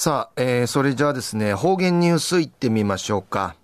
[0.00, 3.56] さあ、えー、それじゃあですね、方言ニュースいってみましょうか。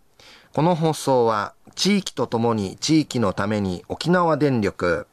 [0.52, 5.06] この放送は、地域とともに地域のために沖縄電力、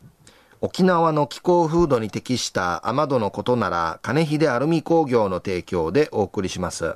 [0.62, 6.96] 沖縄の気候風土に適した雨戸のことなら、金秀アルミ工業の提供でお送りします。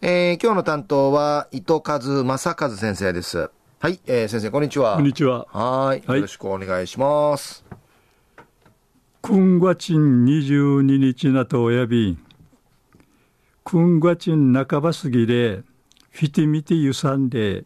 [0.00, 3.50] えー、今日の担当は、糸数正和先生です。
[3.80, 4.94] はい、えー、先生、こんにちは。
[4.94, 5.48] こんにちは。
[5.50, 6.04] はい。
[6.06, 7.64] よろしくお願いします。
[9.20, 11.84] くんがちん22日なとおや
[13.74, 15.64] び君がちん半ば過ぎで、
[16.10, 17.64] フィティミティゆさんで、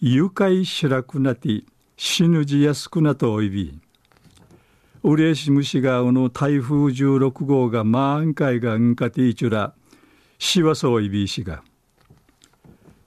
[0.00, 1.64] 愉快しらくなて、
[1.96, 3.76] 死ぬじやすくなとおいび。
[5.02, 9.74] うれしむしがうの台風16号が満開がんかていちゅら、
[10.38, 11.64] しわそういびしが。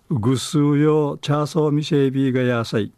[0.09, 2.91] ぐすうよ、チャーソーミシェイビーがやさい。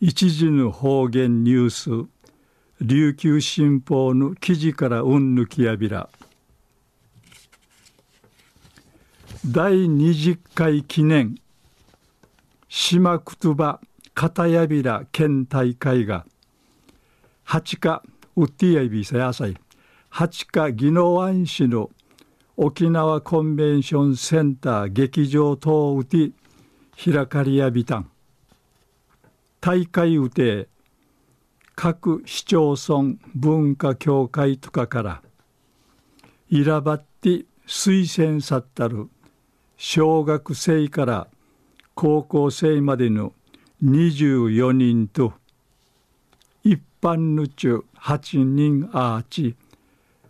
[0.00, 2.08] 一時の方言ニュース、
[2.80, 6.08] 琉球新報の記事からうんぬきやびら。
[9.44, 11.34] 第20回記念
[12.68, 13.80] 島くとば
[14.14, 16.24] 片やびら県大会が
[17.42, 18.04] 八日
[18.36, 19.56] ウッティアイビサヤサイ
[20.10, 21.90] 八日宜野湾市の
[22.56, 26.30] 沖縄コンベンションセンター劇場等うて
[27.04, 28.08] 開かりやびたん。
[29.60, 30.68] 大会うて
[31.74, 35.22] 各市町村文化協会とかから
[36.48, 39.08] いらばって推薦さったる
[39.84, 41.26] 小学生から
[41.94, 43.32] 高校生までの
[43.82, 45.32] 24人と
[46.62, 49.56] 一般の中8人アーチ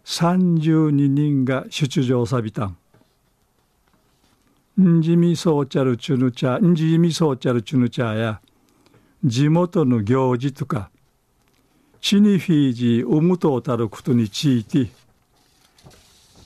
[0.06, 2.78] 32人が出場さびたん。
[4.80, 8.41] んじみそうちゃるチュヌチャんじみそうちゃるチュヌチャや
[9.23, 10.91] 地元の行事とか
[12.00, 14.86] チニフィージーウムトータルことについて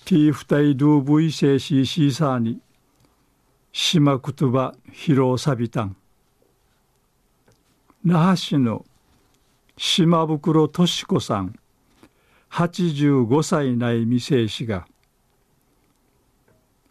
[0.05, 2.61] ティーフタイドゥーブイセーシーシーサーに
[3.79, 5.97] 島言葉披露サビタン。
[8.07, 8.87] 那覇市の
[9.77, 11.55] 島袋敏子さん
[12.51, 14.87] 85歳内未成氏が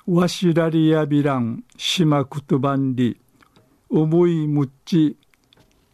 [0.05, 3.19] わしらりやびらん島言葉んり
[3.89, 5.17] 思いむっち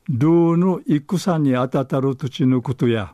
[0.10, 3.14] ルーの戦にあたたる土地のことや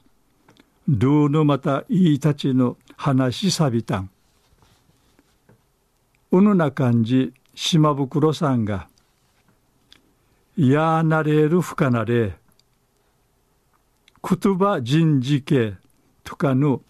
[0.88, 4.10] ルーのまたいいたちの話さびたん
[6.32, 8.88] うぬな感じ島袋さんが
[10.56, 12.38] 「やなれるふかなれ」
[14.22, 15.76] 「言葉人事系」
[16.24, 16.84] とかの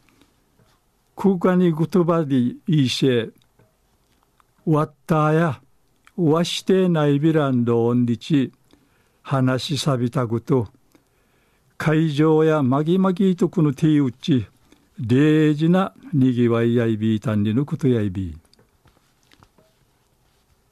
[1.16, 3.31] 空間に言葉でいいし
[4.66, 5.61] わったや
[6.17, 8.51] わしてないビランドオンリチ
[9.22, 10.67] 話しさびたぐと
[11.77, 14.47] 会場やまぎまぎとこの手打ち
[15.00, 18.46] 礼事なにぎわいやいびいたんにのことやいびい。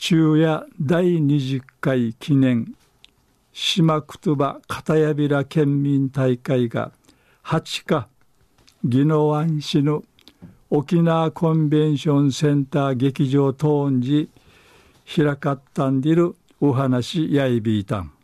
[0.07, 2.75] 昼夜第20回記念
[3.51, 6.91] 島言葉片やびら県民大会が
[7.43, 8.07] 8日
[8.83, 10.03] 宜野湾市の
[10.69, 14.29] 沖縄コンベンションセンター劇場トーン時
[15.07, 18.14] 開かったんでるお話やいびいたん。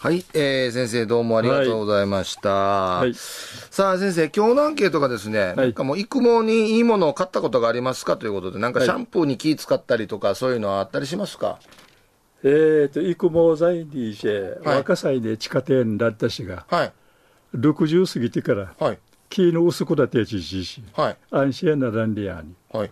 [0.00, 2.50] はい、えー、先生どうもありがとうございました。
[2.50, 11.58] はい、さあ先生、今日のアンケートがですね、はい、なんかもう育毛にいいものを買ったことがありますかということで、なんかシャンプーに気使ったりとか、そういうのはあったりしますか？
[12.44, 16.92] えっ、と、育毛剤にして、若さいで地下店だったしが、はい、
[17.56, 18.98] 60過ぎてから、はい、
[19.28, 22.90] 木の薄くだってちしし、はい、安心なランリアに、はい、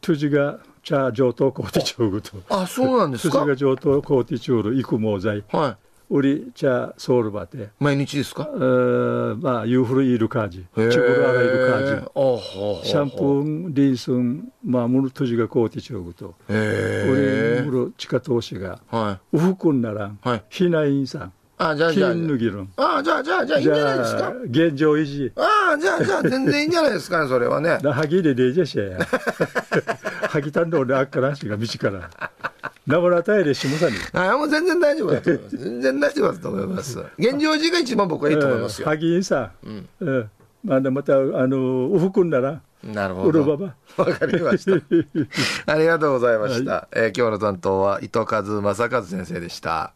[0.00, 3.40] トゥジが茶上等コーティチュールと、あ、そうなんですか？
[3.40, 5.44] トゥジが上等コーティチュール、育毛剤。
[5.52, 8.44] はい売り茶ソウルバテ毎日ですか？
[8.44, 10.48] まあユーフルイルカー。
[10.48, 16.34] ジチュグルアライルカージシャンプーリンスンまあムルトジがコーティチョグと。
[16.48, 18.80] 売りムル地下投資が。
[19.32, 20.12] ウフクンなら
[20.48, 21.32] ヒナインさん。
[21.58, 22.14] あじゃあじゃあ。
[22.14, 22.28] じゃ
[22.96, 23.02] あ。
[23.02, 24.32] じゃあじゃあいいんじゃないですか？
[24.48, 25.32] 現状維持。
[25.36, 27.78] ああじゃあじゃあ全然いいんじゃないですかねそれはね。
[27.92, 28.98] ハギでレジェシェや。
[30.28, 32.08] ハギたんで俺あっからしが道から。
[32.88, 33.96] ナブラタイレしもさに。
[34.14, 35.56] あもう全然大丈夫だと思います。
[35.58, 36.98] 全然大丈夫だと思います。
[37.18, 38.88] 現状維持が一番僕はいいと思いますよ。
[38.88, 39.52] ハギさ。
[39.62, 39.88] うん。
[40.00, 40.30] うん。
[40.64, 42.62] まあまたあのおふくんなら。
[42.82, 43.42] なるほど。
[43.96, 44.72] わかりました。
[45.70, 46.72] ありがとうございました。
[46.72, 49.92] はい、えー、今日の担当は糸数正和先生でした。